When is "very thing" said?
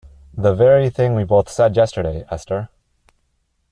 0.55-1.13